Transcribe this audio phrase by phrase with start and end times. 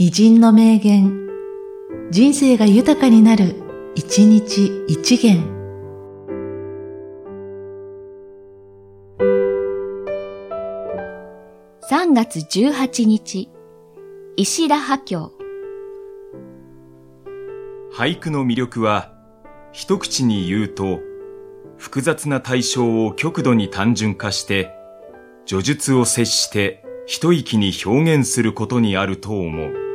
[0.00, 1.28] 偉人の名言、
[2.12, 3.56] 人生が豊かになる、
[3.96, 5.42] 一日一元。
[11.90, 13.50] 3月18日、
[14.36, 15.32] 石田波教。
[17.92, 19.12] 俳句の魅力は、
[19.72, 21.00] 一口に言うと、
[21.76, 24.70] 複雑な対象を極度に単純化して、
[25.44, 29.87] 叙述を接して一息に表現することにあると思う。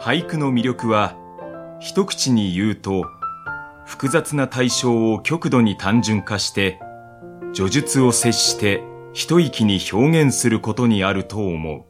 [0.00, 1.14] 俳句の魅力は、
[1.78, 3.04] 一口に言うと、
[3.84, 6.80] 複雑な対象を極度に単純化して、
[7.52, 11.89] 叙述を接して一息に表現することにあると思う。